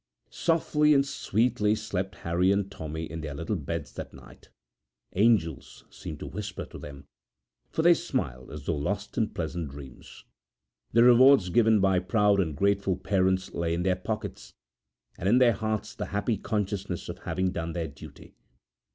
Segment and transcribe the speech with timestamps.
[0.31, 4.49] Softly and sweetly slept Harry and Tommy in their little beds that night.
[5.13, 7.05] Angels seemed to whisper to them,
[7.69, 10.25] for they smiled as though lost in pleasant dreams.
[10.91, 14.55] The rewards given by proud and grateful parents lay in their pockets,
[15.19, 18.33] and in their hearts the happy consciousness of having done their duty.